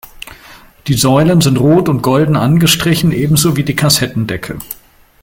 Die 0.87 0.95
Säulen 0.95 1.41
sind 1.41 1.59
rot 1.59 1.87
und 1.87 2.01
golden 2.01 2.35
angestrichen, 2.35 3.11
ebenso 3.11 3.55
wie 3.55 3.63
die 3.63 3.75
Kassettendecke. 3.75 4.57